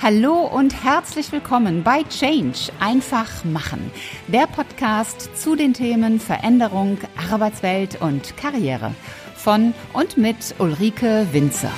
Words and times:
Hallo 0.00 0.46
und 0.46 0.84
herzlich 0.84 1.32
willkommen 1.32 1.82
bei 1.82 2.04
Change 2.04 2.70
einfach 2.78 3.44
machen, 3.44 3.90
der 4.28 4.46
Podcast 4.46 5.36
zu 5.36 5.56
den 5.56 5.74
Themen 5.74 6.20
Veränderung, 6.20 6.98
Arbeitswelt 7.32 8.00
und 8.00 8.36
Karriere 8.36 8.94
von 9.34 9.74
und 9.92 10.16
mit 10.16 10.54
Ulrike 10.60 11.26
Winzer. 11.32 11.72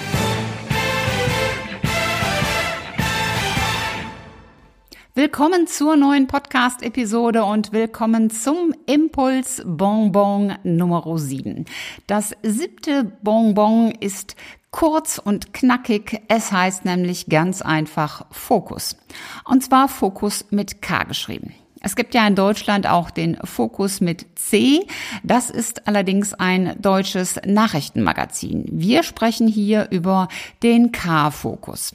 Willkommen 5.14 5.66
zur 5.66 5.96
neuen 5.96 6.26
Podcast-Episode 6.26 7.44
und 7.44 7.72
willkommen 7.72 8.28
zum 8.28 8.74
Impuls 8.86 9.62
Bonbon 9.64 10.54
Nummer 10.62 11.04
7. 11.18 11.64
Das 12.06 12.36
siebte 12.42 13.04
Bonbon 13.22 13.92
ist 13.98 14.36
Kurz 14.70 15.18
und 15.18 15.52
knackig, 15.52 16.22
es 16.28 16.52
heißt 16.52 16.84
nämlich 16.84 17.26
ganz 17.26 17.60
einfach 17.60 18.26
Fokus. 18.30 18.96
Und 19.44 19.64
zwar 19.64 19.88
Fokus 19.88 20.46
mit 20.50 20.80
K 20.80 21.04
geschrieben. 21.04 21.54
Es 21.82 21.96
gibt 21.96 22.14
ja 22.14 22.26
in 22.26 22.34
Deutschland 22.34 22.86
auch 22.86 23.10
den 23.10 23.36
Fokus 23.42 24.00
mit 24.00 24.26
C. 24.38 24.86
Das 25.22 25.48
ist 25.48 25.88
allerdings 25.88 26.34
ein 26.34 26.76
deutsches 26.80 27.40
Nachrichtenmagazin. 27.44 28.66
Wir 28.70 29.02
sprechen 29.02 29.48
hier 29.48 29.88
über 29.90 30.28
den 30.62 30.92
K-Fokus. 30.92 31.94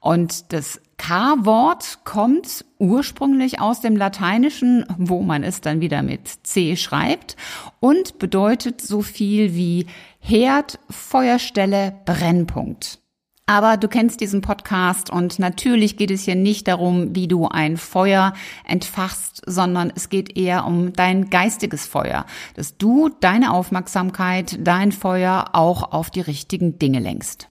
Und 0.00 0.52
das 0.52 0.80
K-Wort 0.98 2.00
kommt 2.04 2.64
ursprünglich 2.78 3.60
aus 3.60 3.80
dem 3.80 3.96
Lateinischen, 3.96 4.84
wo 4.98 5.22
man 5.22 5.42
es 5.42 5.60
dann 5.62 5.80
wieder 5.80 6.02
mit 6.02 6.28
C 6.46 6.76
schreibt 6.76 7.36
und 7.80 8.18
bedeutet 8.18 8.82
so 8.82 9.00
viel 9.00 9.54
wie 9.54 9.86
Herd, 10.18 10.78
Feuerstelle, 10.90 11.94
Brennpunkt. 12.04 13.00
Aber 13.48 13.78
du 13.78 13.88
kennst 13.88 14.20
diesen 14.20 14.42
Podcast 14.42 15.08
und 15.08 15.38
natürlich 15.38 15.96
geht 15.96 16.10
es 16.10 16.24
hier 16.24 16.34
nicht 16.34 16.68
darum, 16.68 17.14
wie 17.14 17.28
du 17.28 17.48
ein 17.48 17.78
Feuer 17.78 18.34
entfachst, 18.66 19.40
sondern 19.46 19.90
es 19.96 20.10
geht 20.10 20.36
eher 20.36 20.66
um 20.66 20.92
dein 20.92 21.30
geistiges 21.30 21.86
Feuer, 21.86 22.26
dass 22.56 22.76
du 22.76 23.08
deine 23.08 23.54
Aufmerksamkeit, 23.54 24.58
dein 24.60 24.92
Feuer 24.92 25.46
auch 25.54 25.94
auf 25.94 26.10
die 26.10 26.20
richtigen 26.20 26.78
Dinge 26.78 26.98
lenkst. 26.98 27.48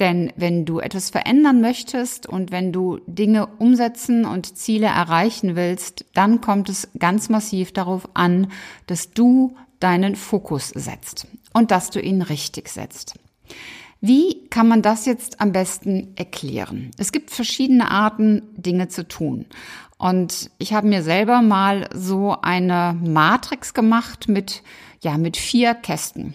Denn 0.00 0.32
wenn 0.36 0.64
du 0.64 0.78
etwas 0.78 1.10
verändern 1.10 1.60
möchtest 1.60 2.26
und 2.26 2.50
wenn 2.50 2.72
du 2.72 3.00
Dinge 3.06 3.46
umsetzen 3.58 4.24
und 4.24 4.56
Ziele 4.56 4.86
erreichen 4.86 5.54
willst, 5.54 6.06
dann 6.14 6.40
kommt 6.40 6.70
es 6.70 6.88
ganz 6.98 7.28
massiv 7.28 7.72
darauf 7.72 8.08
an, 8.14 8.50
dass 8.86 9.10
du 9.10 9.54
deinen 9.80 10.16
Fokus 10.16 10.70
setzt 10.70 11.26
und 11.52 11.70
dass 11.72 11.90
du 11.90 12.00
ihn 12.00 12.22
richtig 12.22 12.70
setzt. 12.70 13.16
Wie 14.00 14.46
kann 14.50 14.68
man 14.68 14.82
das 14.82 15.06
jetzt 15.06 15.40
am 15.40 15.52
besten 15.52 16.12
erklären? 16.16 16.90
Es 16.98 17.12
gibt 17.12 17.30
verschiedene 17.30 17.90
Arten, 17.90 18.42
Dinge 18.56 18.88
zu 18.88 19.08
tun. 19.08 19.46
Und 19.98 20.50
ich 20.58 20.74
habe 20.74 20.86
mir 20.86 21.02
selber 21.02 21.40
mal 21.40 21.88
so 21.94 22.36
eine 22.42 22.98
Matrix 23.02 23.72
gemacht 23.72 24.28
mit, 24.28 24.62
ja, 25.02 25.16
mit 25.16 25.36
vier 25.36 25.74
Kästen. 25.74 26.34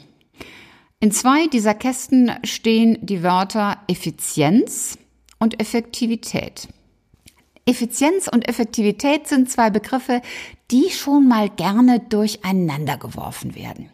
In 0.99 1.11
zwei 1.11 1.47
dieser 1.47 1.73
Kästen 1.73 2.31
stehen 2.43 2.97
die 3.01 3.23
Wörter 3.23 3.77
Effizienz 3.87 4.97
und 5.39 5.59
Effektivität. 5.59 6.67
Effizienz 7.65 8.27
und 8.27 8.47
Effektivität 8.47 9.27
sind 9.27 9.49
zwei 9.49 9.69
Begriffe, 9.69 10.21
die 10.71 10.89
schon 10.89 11.27
mal 11.27 11.49
gerne 11.49 11.99
durcheinander 11.99 12.97
geworfen 12.97 13.55
werden. 13.55 13.89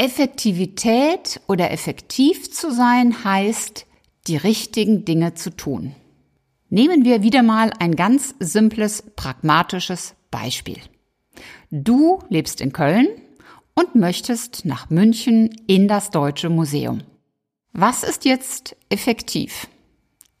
Effektivität 0.00 1.42
oder 1.46 1.72
effektiv 1.72 2.50
zu 2.50 2.72
sein 2.72 3.22
heißt, 3.22 3.84
die 4.28 4.38
richtigen 4.38 5.04
Dinge 5.04 5.34
zu 5.34 5.54
tun. 5.54 5.94
Nehmen 6.70 7.04
wir 7.04 7.22
wieder 7.22 7.42
mal 7.42 7.70
ein 7.80 7.96
ganz 7.96 8.34
simples, 8.40 9.02
pragmatisches 9.14 10.14
Beispiel. 10.30 10.78
Du 11.70 12.20
lebst 12.30 12.62
in 12.62 12.72
Köln 12.72 13.08
und 13.74 13.94
möchtest 13.94 14.64
nach 14.64 14.88
München 14.88 15.50
in 15.66 15.86
das 15.86 16.10
Deutsche 16.10 16.48
Museum. 16.48 17.02
Was 17.74 18.02
ist 18.02 18.24
jetzt 18.24 18.76
effektiv? 18.88 19.68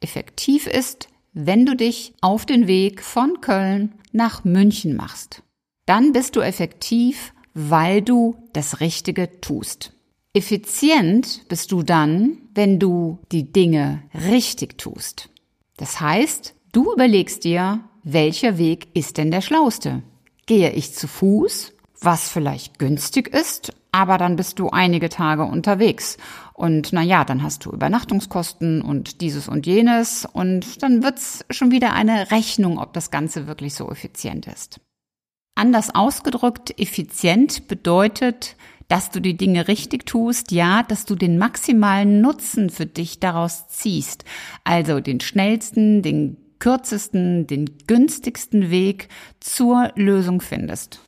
Effektiv 0.00 0.68
ist, 0.68 1.08
wenn 1.34 1.66
du 1.66 1.76
dich 1.76 2.14
auf 2.22 2.46
den 2.46 2.66
Weg 2.66 3.02
von 3.02 3.42
Köln 3.42 3.92
nach 4.10 4.42
München 4.42 4.96
machst. 4.96 5.42
Dann 5.84 6.14
bist 6.14 6.34
du 6.34 6.40
effektiv, 6.40 7.34
weil 7.54 8.02
du 8.02 8.36
das 8.52 8.80
Richtige 8.80 9.40
tust. 9.40 9.92
Effizient 10.32 11.48
bist 11.48 11.72
du 11.72 11.82
dann, 11.82 12.38
wenn 12.54 12.78
du 12.78 13.18
die 13.32 13.52
Dinge 13.52 14.02
richtig 14.14 14.78
tust. 14.78 15.28
Das 15.76 16.00
heißt, 16.00 16.54
du 16.72 16.92
überlegst 16.92 17.42
dir, 17.44 17.80
welcher 18.04 18.56
Weg 18.56 18.88
ist 18.94 19.18
denn 19.18 19.30
der 19.30 19.40
schlauste? 19.40 20.02
Gehe 20.46 20.70
ich 20.70 20.94
zu 20.94 21.08
Fuß, 21.08 21.72
was 22.00 22.28
vielleicht 22.28 22.78
günstig 22.78 23.28
ist, 23.28 23.72
aber 23.92 24.18
dann 24.18 24.36
bist 24.36 24.58
du 24.58 24.70
einige 24.70 25.08
Tage 25.08 25.44
unterwegs. 25.44 26.16
Und 26.54 26.92
na 26.92 27.02
ja, 27.02 27.24
dann 27.24 27.42
hast 27.42 27.64
du 27.64 27.70
Übernachtungskosten 27.70 28.82
und 28.82 29.20
dieses 29.20 29.48
und 29.48 29.66
jenes 29.66 30.26
und 30.32 30.82
dann 30.82 31.02
wird's 31.02 31.44
schon 31.50 31.70
wieder 31.70 31.92
eine 31.92 32.30
Rechnung, 32.30 32.78
ob 32.78 32.92
das 32.92 33.10
Ganze 33.10 33.46
wirklich 33.46 33.74
so 33.74 33.90
effizient 33.90 34.46
ist. 34.46 34.80
Anders 35.60 35.94
ausgedrückt, 35.94 36.80
effizient 36.80 37.68
bedeutet, 37.68 38.56
dass 38.88 39.10
du 39.10 39.20
die 39.20 39.36
Dinge 39.36 39.68
richtig 39.68 40.06
tust, 40.06 40.52
ja, 40.52 40.82
dass 40.84 41.04
du 41.04 41.16
den 41.16 41.36
maximalen 41.36 42.22
Nutzen 42.22 42.70
für 42.70 42.86
dich 42.86 43.20
daraus 43.20 43.68
ziehst. 43.68 44.24
Also 44.64 45.00
den 45.00 45.20
schnellsten, 45.20 46.00
den 46.00 46.38
kürzesten, 46.60 47.46
den 47.46 47.76
günstigsten 47.86 48.70
Weg 48.70 49.08
zur 49.38 49.92
Lösung 49.96 50.40
findest. 50.40 51.00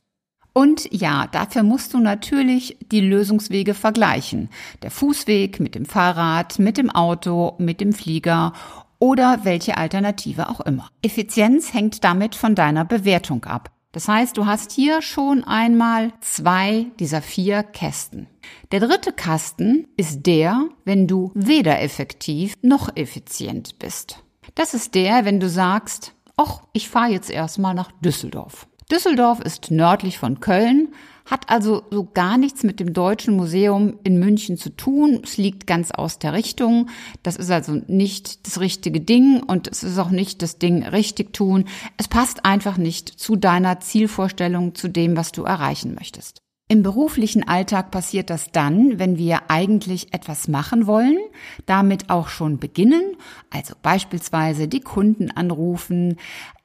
Und 0.53 0.87
ja, 0.93 1.25
dafür 1.31 1.63
musst 1.63 1.95
du 1.95 1.97
natürlich 1.97 2.77
die 2.91 3.01
Lösungswege 3.01 3.73
vergleichen. 3.73 4.49
Der 4.83 4.91
Fußweg 4.91 5.61
mit 5.61 5.73
dem 5.73 5.85
Fahrrad, 5.85 6.59
mit 6.59 6.77
dem 6.77 6.91
Auto, 6.91 7.55
mit 7.57 7.81
dem 7.81 7.91
Flieger 7.91 8.53
oder 8.99 9.39
welche 9.45 9.77
Alternative 9.77 10.47
auch 10.47 10.59
immer. 10.59 10.89
Effizienz 11.01 11.73
hängt 11.73 12.03
damit 12.03 12.35
von 12.35 12.53
deiner 12.53 12.85
Bewertung 12.85 13.45
ab. 13.45 13.72
Das 13.93 14.07
heißt, 14.07 14.35
du 14.37 14.47
hast 14.47 14.71
hier 14.71 15.01
schon 15.03 15.43
einmal 15.43 16.11
zwei 16.19 16.87
dieser 16.99 17.21
vier 17.21 17.61
Kästen. 17.61 18.27
Der 18.71 18.79
dritte 18.79 19.13
Kasten 19.13 19.87
ist 19.95 20.25
der, 20.25 20.67
wenn 20.83 21.07
du 21.07 21.31
weder 21.35 21.79
effektiv 21.79 22.55
noch 22.63 22.89
effizient 22.95 23.77
bist. 23.77 24.17
Das 24.55 24.73
ist 24.73 24.95
der, 24.95 25.25
wenn 25.25 25.39
du 25.39 25.47
sagst, 25.47 26.13
ach, 26.37 26.63
ich 26.73 26.89
fahre 26.89 27.11
jetzt 27.11 27.29
erstmal 27.29 27.75
nach 27.75 27.91
Düsseldorf. 28.01 28.67
Düsseldorf 28.91 29.39
ist 29.39 29.71
nördlich 29.71 30.17
von 30.19 30.39
Köln, 30.39 30.89
hat 31.25 31.49
also 31.49 31.83
so 31.89 32.03
gar 32.13 32.37
nichts 32.37 32.63
mit 32.63 32.79
dem 32.79 32.93
Deutschen 32.93 33.35
Museum 33.35 33.97
in 34.03 34.19
München 34.19 34.57
zu 34.57 34.69
tun. 34.75 35.21
Es 35.23 35.37
liegt 35.37 35.67
ganz 35.67 35.91
aus 35.91 36.19
der 36.19 36.33
Richtung. 36.33 36.89
Das 37.23 37.37
ist 37.37 37.49
also 37.49 37.81
nicht 37.87 38.45
das 38.45 38.59
richtige 38.59 38.99
Ding 38.99 39.41
und 39.41 39.67
es 39.69 39.83
ist 39.83 39.97
auch 39.97 40.09
nicht 40.09 40.41
das 40.41 40.59
Ding 40.59 40.83
richtig 40.83 41.33
tun. 41.33 41.65
Es 41.97 42.07
passt 42.07 42.45
einfach 42.45 42.77
nicht 42.77 43.07
zu 43.07 43.37
deiner 43.37 43.79
Zielvorstellung, 43.79 44.75
zu 44.75 44.89
dem, 44.89 45.15
was 45.15 45.31
du 45.31 45.43
erreichen 45.43 45.95
möchtest. 45.95 46.42
Im 46.69 46.81
beruflichen 46.81 47.45
Alltag 47.45 47.91
passiert 47.91 48.29
das 48.29 48.51
dann, 48.51 48.97
wenn 48.97 49.17
wir 49.17 49.49
eigentlich 49.49 50.13
etwas 50.13 50.47
machen 50.47 50.87
wollen, 50.87 51.17
damit 51.65 52.09
auch 52.09 52.29
schon 52.29 52.57
beginnen, 52.57 53.17
also 53.49 53.75
beispielsweise 53.81 54.69
die 54.69 54.79
Kunden 54.79 55.29
anrufen, 55.29 56.15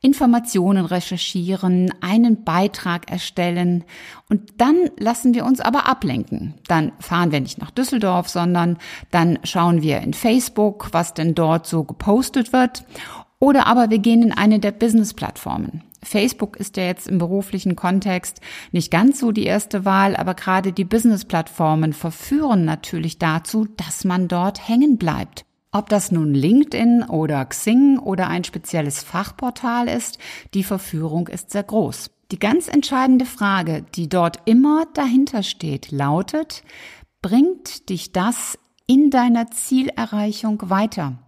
Informationen 0.00 0.86
recherchieren, 0.86 1.92
einen 2.00 2.44
Beitrag 2.44 3.10
erstellen 3.10 3.82
und 4.31 4.60
dann 4.60 4.76
lassen 4.98 5.34
wir 5.34 5.44
uns 5.44 5.60
aber 5.60 5.88
ablenken. 5.88 6.54
Dann 6.69 6.92
fahren 7.00 7.32
wir 7.32 7.41
nicht 7.41 7.59
nach 7.59 7.72
Düsseldorf, 7.72 8.28
sondern 8.28 8.78
dann 9.10 9.41
schauen 9.42 9.82
wir 9.82 10.00
in 10.00 10.15
Facebook, 10.15 10.91
was 10.92 11.12
denn 11.12 11.34
dort 11.34 11.66
so 11.66 11.82
gepostet 11.82 12.53
wird 12.53 12.84
oder 13.41 13.66
aber 13.66 13.91
wir 13.91 13.98
gehen 13.98 14.22
in 14.22 14.33
eine 14.33 14.60
der 14.60 14.72
Business-Plattformen. 14.72 15.83
Facebook 16.03 16.56
ist 16.56 16.77
ja 16.77 16.84
jetzt 16.84 17.09
im 17.09 17.18
beruflichen 17.18 17.77
Kontext 17.77 18.41
nicht 18.72 18.91
ganz 18.91 19.18
so 19.21 19.33
die 19.33 19.45
erste 19.45 19.84
Wahl, 19.84 20.16
aber 20.16 20.34
gerade 20.34 20.72
die 20.72 20.84
Business-Plattformen 20.84 21.92
verführen 21.92 22.65
natürlich 22.65 23.18
dazu, 23.18 23.66
dass 23.77 24.04
man 24.04 24.28
dort 24.28 24.68
hängen 24.68 24.97
bleibt. 24.97 25.45
Ob 25.71 25.91
das 25.91 26.10
nun 26.10 26.33
LinkedIn 26.33 27.04
oder 27.04 27.45
Xing 27.45 27.98
oder 27.98 28.28
ein 28.28 28.45
spezielles 28.45 29.03
Fachportal 29.03 29.89
ist, 29.89 30.18
die 30.54 30.65
Verführung 30.65 31.28
ist 31.28 31.50
sehr 31.50 31.62
groß. 31.62 32.10
Die 32.30 32.39
ganz 32.39 32.68
entscheidende 32.68 33.27
Frage, 33.27 33.84
die 33.94 34.09
dort 34.09 34.41
immer 34.47 34.86
dahinter 34.94 35.42
steht, 35.42 35.91
lautet, 35.91 36.62
bringt 37.22 37.91
dich 37.91 38.12
das 38.12 38.59
in 38.86 39.10
deiner 39.10 39.51
Zielerreichung 39.51 40.71
weiter? 40.71 41.18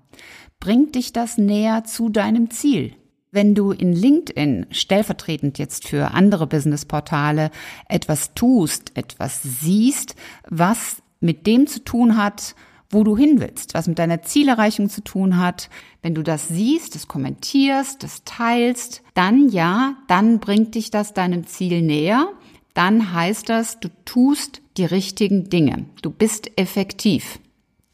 Bringt 0.58 0.94
dich 0.94 1.12
das 1.12 1.38
näher 1.38 1.84
zu 1.84 2.08
deinem 2.08 2.50
Ziel? 2.50 2.94
Wenn 3.32 3.55
du 3.55 3.71
in 3.71 3.93
LinkedIn 3.93 4.67
stellvertretend 4.71 5.59
jetzt 5.59 5.87
für 5.87 6.11
andere 6.12 6.49
Businessportale 6.49 7.53
etwas 7.88 8.35
tust, 8.35 8.91
etwas 8.97 9.41
siehst, 9.43 10.17
was 10.49 11.00
mit 11.21 11.47
dem 11.47 11.69
zu 11.69 11.85
tun 11.85 12.17
hat, 12.17 12.56
wo 12.91 13.05
du 13.05 13.17
hin 13.17 13.38
willst, 13.38 13.75
was 13.75 13.87
mit 13.87 14.00
deiner 14.00 14.23
Zielerreichung 14.23 14.91
zu 14.91 15.05
tun 15.05 15.38
hat, 15.38 15.71
wenn 16.03 16.17
du 16.17 16.25
das 16.25 16.49
siehst, 16.49 16.97
das 16.97 17.06
kommentierst, 17.06 18.03
das 18.03 18.25
teilst, 18.25 19.03
dann 19.15 19.49
ja, 19.49 19.94
dann 20.09 20.41
bringt 20.41 20.75
dich 20.75 20.91
das 20.91 21.15
deinem 21.15 21.47
Ziel 21.47 21.83
näher. 21.83 22.26
Dann 22.75 23.12
heißt 23.12 23.49
das, 23.49 23.79
du 23.79 23.91
tust 24.05 24.61
die 24.76 24.85
richtigen 24.85 25.49
Dinge. 25.49 25.87
Du 26.03 26.11
bist 26.11 26.50
effektiv. 26.59 27.38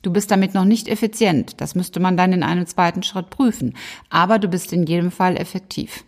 Du 0.07 0.13
bist 0.13 0.31
damit 0.31 0.55
noch 0.55 0.65
nicht 0.65 0.87
effizient. 0.87 1.61
Das 1.61 1.75
müsste 1.75 1.99
man 1.99 2.17
dann 2.17 2.33
in 2.33 2.45
einem 2.45 2.65
zweiten 2.69 3.03
Schritt 3.03 3.29
prüfen. 3.29 3.75
Aber 4.09 4.39
du 4.39 4.47
bist 4.47 4.73
in 4.73 4.87
jedem 4.87 5.11
Fall 5.11 5.37
effektiv. 5.37 6.05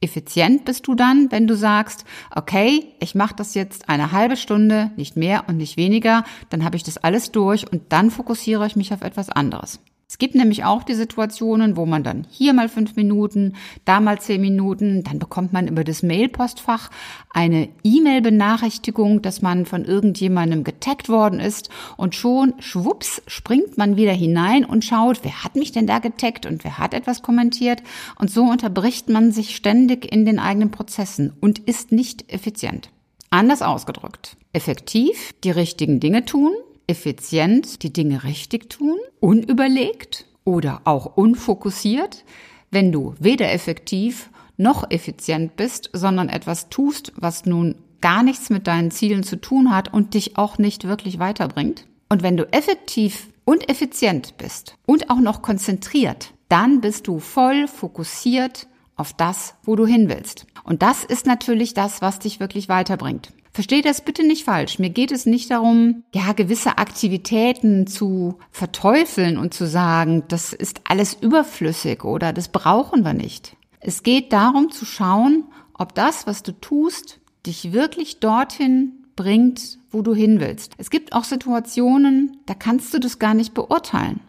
Effizient 0.00 0.64
bist 0.64 0.88
du 0.88 0.96
dann, 0.96 1.30
wenn 1.30 1.46
du 1.46 1.54
sagst, 1.54 2.04
okay, 2.34 2.86
ich 2.98 3.14
mache 3.14 3.36
das 3.36 3.54
jetzt 3.54 3.88
eine 3.88 4.10
halbe 4.10 4.36
Stunde, 4.36 4.90
nicht 4.96 5.16
mehr 5.16 5.44
und 5.46 5.58
nicht 5.58 5.76
weniger, 5.76 6.24
dann 6.50 6.64
habe 6.64 6.74
ich 6.74 6.82
das 6.82 6.98
alles 6.98 7.30
durch 7.30 7.70
und 7.70 7.82
dann 7.90 8.10
fokussiere 8.10 8.66
ich 8.66 8.74
mich 8.74 8.92
auf 8.92 9.02
etwas 9.02 9.30
anderes. 9.30 9.78
Es 10.08 10.18
gibt 10.18 10.36
nämlich 10.36 10.62
auch 10.62 10.84
die 10.84 10.94
Situationen, 10.94 11.76
wo 11.76 11.84
man 11.84 12.04
dann 12.04 12.26
hier 12.30 12.52
mal 12.52 12.68
fünf 12.68 12.94
Minuten, 12.94 13.56
da 13.84 13.98
mal 13.98 14.20
zehn 14.20 14.40
Minuten, 14.40 15.02
dann 15.02 15.18
bekommt 15.18 15.52
man 15.52 15.66
über 15.66 15.82
das 15.82 16.04
Mailpostfach 16.04 16.90
eine 17.30 17.68
E-Mail-Benachrichtigung, 17.82 19.20
dass 19.20 19.42
man 19.42 19.66
von 19.66 19.84
irgendjemandem 19.84 20.62
getaggt 20.62 21.08
worden 21.08 21.40
ist 21.40 21.70
und 21.96 22.14
schon 22.14 22.54
schwupps 22.60 23.20
springt 23.26 23.78
man 23.78 23.96
wieder 23.96 24.12
hinein 24.12 24.64
und 24.64 24.84
schaut, 24.84 25.24
wer 25.24 25.42
hat 25.42 25.56
mich 25.56 25.72
denn 25.72 25.88
da 25.88 25.98
getaggt 25.98 26.46
und 26.46 26.62
wer 26.62 26.78
hat 26.78 26.94
etwas 26.94 27.22
kommentiert 27.22 27.82
und 28.20 28.30
so 28.30 28.44
unterbricht 28.44 29.08
man 29.08 29.32
sich 29.32 29.56
ständig 29.56 30.12
in 30.12 30.24
den 30.24 30.38
eigenen 30.38 30.70
Prozessen 30.70 31.32
und 31.40 31.58
ist 31.58 31.90
nicht 31.90 32.32
effizient. 32.32 32.90
Anders 33.30 33.60
ausgedrückt. 33.60 34.36
Effektiv 34.52 35.34
die 35.42 35.50
richtigen 35.50 35.98
Dinge 35.98 36.24
tun, 36.24 36.52
effizient 36.86 37.82
die 37.82 37.92
Dinge 37.92 38.24
richtig 38.24 38.70
tun, 38.70 38.96
unüberlegt 39.20 40.26
oder 40.44 40.82
auch 40.84 41.16
unfokussiert, 41.16 42.24
wenn 42.70 42.92
du 42.92 43.14
weder 43.18 43.52
effektiv 43.52 44.30
noch 44.56 44.90
effizient 44.90 45.56
bist, 45.56 45.90
sondern 45.92 46.28
etwas 46.28 46.68
tust, 46.68 47.12
was 47.16 47.44
nun 47.46 47.74
gar 48.00 48.22
nichts 48.22 48.50
mit 48.50 48.66
deinen 48.66 48.90
Zielen 48.90 49.22
zu 49.22 49.36
tun 49.36 49.74
hat 49.74 49.92
und 49.92 50.14
dich 50.14 50.36
auch 50.38 50.58
nicht 50.58 50.84
wirklich 50.84 51.18
weiterbringt. 51.18 51.86
Und 52.08 52.22
wenn 52.22 52.36
du 52.36 52.44
effektiv 52.52 53.28
und 53.44 53.68
effizient 53.68 54.36
bist 54.38 54.76
und 54.86 55.10
auch 55.10 55.20
noch 55.20 55.42
konzentriert, 55.42 56.32
dann 56.48 56.80
bist 56.80 57.08
du 57.08 57.18
voll 57.18 57.66
fokussiert 57.66 58.68
auf 58.96 59.12
das, 59.12 59.54
wo 59.64 59.76
du 59.76 59.86
hin 59.86 60.08
willst. 60.08 60.46
Und 60.66 60.82
das 60.82 61.04
ist 61.04 61.26
natürlich 61.26 61.74
das, 61.74 62.02
was 62.02 62.18
dich 62.18 62.40
wirklich 62.40 62.68
weiterbringt. 62.68 63.32
Verstehe 63.52 63.80
das 63.80 64.02
bitte 64.02 64.26
nicht 64.26 64.44
falsch. 64.44 64.78
Mir 64.78 64.90
geht 64.90 65.12
es 65.12 65.24
nicht 65.24 65.50
darum, 65.50 66.02
ja, 66.12 66.32
gewisse 66.32 66.76
Aktivitäten 66.76 67.86
zu 67.86 68.38
verteufeln 68.50 69.38
und 69.38 69.54
zu 69.54 69.66
sagen, 69.66 70.24
das 70.28 70.52
ist 70.52 70.82
alles 70.84 71.14
überflüssig 71.14 72.04
oder 72.04 72.34
das 72.34 72.48
brauchen 72.48 73.04
wir 73.04 73.14
nicht. 73.14 73.56
Es 73.80 74.02
geht 74.02 74.32
darum 74.32 74.70
zu 74.70 74.84
schauen, 74.84 75.44
ob 75.72 75.94
das, 75.94 76.26
was 76.26 76.42
du 76.42 76.52
tust, 76.52 77.20
dich 77.46 77.72
wirklich 77.72 78.20
dorthin 78.20 78.92
bringt, 79.14 79.78
wo 79.90 80.02
du 80.02 80.14
hin 80.14 80.40
willst. 80.40 80.74
Es 80.76 80.90
gibt 80.90 81.14
auch 81.14 81.24
Situationen, 81.24 82.38
da 82.44 82.54
kannst 82.54 82.92
du 82.92 82.98
das 82.98 83.18
gar 83.18 83.34
nicht 83.34 83.54
beurteilen. 83.54 84.20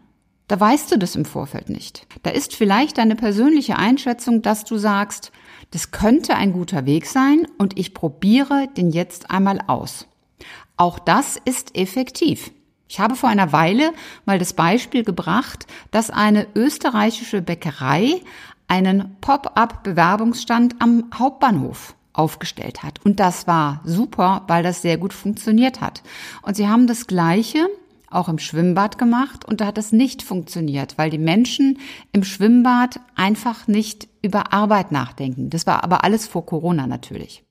Da 0.47 0.59
weißt 0.59 0.91
du 0.91 0.97
das 0.97 1.15
im 1.15 1.25
Vorfeld 1.25 1.69
nicht. 1.69 2.07
Da 2.23 2.29
ist 2.29 2.55
vielleicht 2.55 2.97
deine 2.97 3.15
persönliche 3.15 3.77
Einschätzung, 3.77 4.41
dass 4.41 4.63
du 4.63 4.77
sagst, 4.77 5.31
das 5.71 5.91
könnte 5.91 6.35
ein 6.35 6.53
guter 6.53 6.85
Weg 6.85 7.05
sein 7.05 7.47
und 7.57 7.77
ich 7.77 7.93
probiere 7.93 8.67
den 8.77 8.91
jetzt 8.91 9.29
einmal 9.29 9.59
aus. 9.67 10.07
Auch 10.77 10.99
das 10.99 11.37
ist 11.43 11.75
effektiv. 11.75 12.51
Ich 12.87 13.01
habe 13.01 13.15
vor 13.15 13.27
einer 13.27 13.51
Weile 13.51 13.91
mal 14.25 14.39
das 14.39 14.53
Beispiel 14.53 15.03
gebracht, 15.03 15.67
dass 15.91 16.09
eine 16.09 16.47
österreichische 16.55 17.41
Bäckerei 17.41 18.21
einen 18.69 19.17
Pop-up-Bewerbungsstand 19.19 20.75
am 20.79 21.09
Hauptbahnhof 21.13 21.95
aufgestellt 22.13 22.83
hat. 22.83 23.03
Und 23.03 23.19
das 23.19 23.47
war 23.47 23.81
super, 23.83 24.43
weil 24.47 24.63
das 24.63 24.81
sehr 24.81 24.97
gut 24.97 25.13
funktioniert 25.13 25.81
hat. 25.81 26.01
Und 26.41 26.55
sie 26.55 26.67
haben 26.67 26.87
das 26.87 27.07
Gleiche 27.07 27.67
auch 28.09 28.29
im 28.29 28.39
Schwimmbad 28.39 28.97
gemacht 28.97 29.45
und 29.45 29.61
da 29.61 29.67
hat 29.67 29.77
es 29.77 29.91
nicht 29.91 30.23
funktioniert, 30.23 30.97
weil 30.97 31.09
die 31.09 31.17
Menschen 31.17 31.79
im 32.11 32.23
Schwimmbad 32.23 32.99
einfach 33.15 33.67
nicht 33.67 34.07
über 34.21 34.53
Arbeit 34.53 34.91
nachdenken. 34.91 35.49
Das 35.49 35.67
war 35.67 35.83
aber 35.83 36.03
alles 36.03 36.27
vor 36.27 36.45
Corona 36.45 36.87
natürlich. 36.87 37.43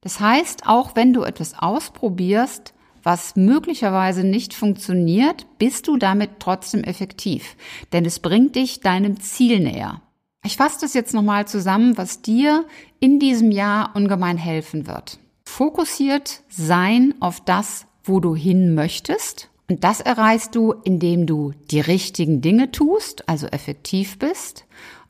Das 0.00 0.20
heißt, 0.20 0.66
auch 0.66 0.96
wenn 0.96 1.12
du 1.12 1.22
etwas 1.22 1.58
ausprobierst, 1.58 2.74
was 3.02 3.36
möglicherweise 3.36 4.24
nicht 4.24 4.52
funktioniert, 4.52 5.46
bist 5.58 5.88
du 5.88 5.96
damit 5.96 6.32
trotzdem 6.38 6.84
effektiv, 6.84 7.56
denn 7.92 8.04
es 8.04 8.18
bringt 8.18 8.56
dich 8.56 8.80
deinem 8.80 9.20
Ziel 9.20 9.60
näher. 9.60 10.02
Ich 10.44 10.56
fasse 10.56 10.78
das 10.80 10.94
jetzt 10.94 11.14
nochmal 11.14 11.46
zusammen, 11.46 11.98
was 11.98 12.22
dir 12.22 12.64
in 12.98 13.18
diesem 13.18 13.50
Jahr 13.50 13.94
ungemein 13.94 14.38
helfen 14.38 14.86
wird. 14.86 15.18
Fokussiert 15.44 16.42
sein 16.48 17.14
auf 17.20 17.40
das, 17.40 17.86
wo 18.04 18.20
du 18.20 18.34
hin 18.34 18.74
möchtest 18.74 19.50
und 19.70 19.84
das 19.84 20.00
erreichst 20.00 20.56
du, 20.56 20.72
indem 20.82 21.26
du 21.26 21.52
die 21.70 21.78
richtigen 21.78 22.40
Dinge 22.40 22.72
tust, 22.72 23.28
also 23.28 23.46
effektiv 23.46 24.18
bist 24.18 24.64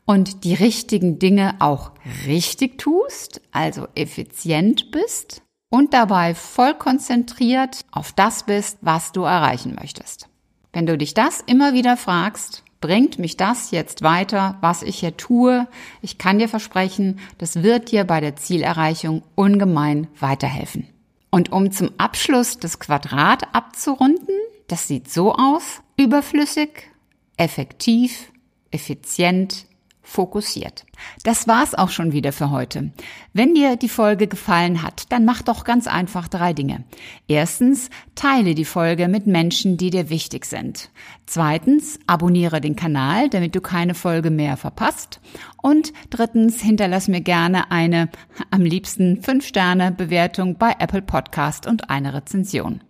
und 0.05 0.43
die 0.43 0.53
richtigen 0.53 1.17
Dinge 1.17 1.55
auch 1.57 1.93
richtig 2.27 2.77
tust, 2.77 3.41
also 3.51 3.87
effizient 3.95 4.91
bist 4.91 5.41
und 5.71 5.95
dabei 5.95 6.35
voll 6.35 6.75
konzentriert 6.75 7.81
auf 7.91 8.11
das 8.11 8.43
bist, 8.43 8.77
was 8.81 9.11
du 9.11 9.23
erreichen 9.23 9.75
möchtest. 9.81 10.29
Wenn 10.73 10.85
du 10.85 10.95
dich 10.95 11.15
das 11.15 11.41
immer 11.41 11.73
wieder 11.73 11.97
fragst, 11.97 12.63
bringt 12.81 13.17
mich 13.17 13.37
das 13.37 13.71
jetzt 13.71 14.03
weiter, 14.03 14.59
was 14.61 14.83
ich 14.83 14.99
hier 14.99 15.17
tue? 15.17 15.67
Ich 16.03 16.19
kann 16.19 16.37
dir 16.37 16.49
versprechen, 16.49 17.19
das 17.39 17.63
wird 17.63 17.91
dir 17.91 18.03
bei 18.03 18.21
der 18.21 18.35
Zielerreichung 18.35 19.23
ungemein 19.33 20.07
weiterhelfen. 20.19 20.87
Und 21.31 21.51
um 21.51 21.71
zum 21.71 21.91
Abschluss 21.97 22.59
das 22.59 22.77
Quadrat 22.77 23.55
abzurunden, 23.55 24.35
das 24.71 24.87
sieht 24.87 25.11
so 25.11 25.33
aus. 25.33 25.81
Überflüssig, 25.97 26.91
effektiv, 27.37 28.31
effizient, 28.71 29.65
fokussiert. 30.01 30.85
Das 31.23 31.47
war's 31.47 31.73
auch 31.73 31.89
schon 31.89 32.11
wieder 32.11 32.31
für 32.31 32.51
heute. 32.51 32.91
Wenn 33.33 33.53
dir 33.53 33.75
die 33.75 33.89
Folge 33.89 34.27
gefallen 34.27 34.81
hat, 34.83 35.11
dann 35.11 35.25
mach 35.25 35.41
doch 35.41 35.63
ganz 35.63 35.87
einfach 35.87 36.27
drei 36.27 36.53
Dinge. 36.53 36.83
Erstens, 37.27 37.89
teile 38.15 38.55
die 38.55 38.65
Folge 38.65 39.07
mit 39.07 39.27
Menschen, 39.27 39.77
die 39.77 39.89
dir 39.89 40.09
wichtig 40.09 40.45
sind. 40.45 40.89
Zweitens, 41.25 41.99
abonniere 42.07 42.61
den 42.61 42.75
Kanal, 42.75 43.29
damit 43.29 43.55
du 43.55 43.61
keine 43.61 43.93
Folge 43.93 44.31
mehr 44.31 44.57
verpasst. 44.57 45.21
Und 45.61 45.93
drittens, 46.09 46.61
hinterlass 46.61 47.07
mir 47.07 47.21
gerne 47.21 47.71
eine, 47.71 48.09
am 48.49 48.61
liebsten 48.61 49.21
5-Sterne-Bewertung 49.21 50.57
bei 50.57 50.75
Apple 50.79 51.03
Podcast 51.03 51.67
und 51.67 51.89
eine 51.89 52.13
Rezension. 52.13 52.81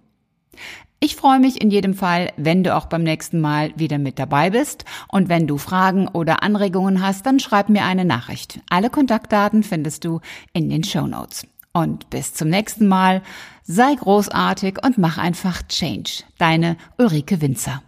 Ich 1.04 1.16
freue 1.16 1.40
mich 1.40 1.60
in 1.60 1.72
jedem 1.72 1.96
Fall, 1.96 2.32
wenn 2.38 2.64
du 2.64 2.76
auch 2.76 2.86
beim 2.86 3.02
nächsten 3.02 3.42
Mal 3.42 3.74
wieder 3.76 3.98
mit 3.98 4.20
dabei 4.20 4.52
bist. 4.52 4.86
Und 5.08 5.30
wenn 5.30 5.48
du 5.48 5.58
Fragen 5.58 6.08
oder 6.08 6.44
Anregungen 6.44 7.02
hast, 7.02 7.26
dann 7.26 7.40
schreib 7.40 7.70
mir 7.70 7.86
eine 7.86 8.06
Nachricht. 8.06 8.60
Alle 8.70 8.92
Kontaktdaten 8.92 9.64
findest 9.64 10.06
du 10.06 10.20
in 10.54 10.70
den 10.70 10.84
Show 10.84 11.08
Notes. 11.08 11.48
Und 11.74 12.12
bis 12.12 12.36
zum 12.36 12.50
nächsten 12.50 12.88
Mal. 12.88 13.24
Sei 13.64 13.96
großartig 13.96 14.78
und 14.86 15.00
mach 15.00 15.18
einfach 15.18 15.64
Change. 15.64 16.24
Deine 16.38 16.78
Ulrike 17.00 17.42
Winzer. 17.42 17.82